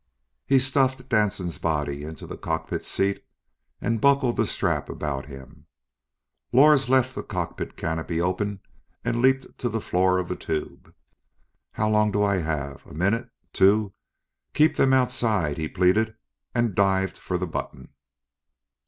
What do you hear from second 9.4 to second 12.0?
to the floor of the tube. How